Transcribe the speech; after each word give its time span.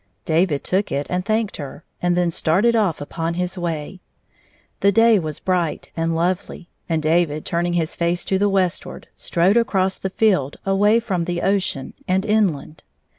David 0.25 0.63
took 0.63 0.91
it 0.91 1.05
and 1.11 1.23
thanked 1.23 1.57
her, 1.57 1.83
and 2.01 2.17
then 2.17 2.31
started 2.31 2.75
off 2.75 3.01
upon 3.01 3.35
his 3.35 3.55
way. 3.55 3.99
The 4.79 4.91
day 4.91 5.19
was 5.19 5.39
bright 5.39 5.91
and 5.95 6.15
lovely, 6.15 6.69
and 6.89 7.03
David, 7.03 7.45
turning 7.45 7.73
his 7.73 7.93
face 7.95 8.25
to 8.25 8.39
the 8.39 8.49
westward, 8.49 9.09
strode 9.15 9.57
across 9.57 9.99
the 9.99 10.09
field 10.09 10.57
away 10.65 10.99
from 10.99 11.25
the 11.25 11.43
ocean 11.43 11.93
and 12.07 12.25
inland. 12.25 12.83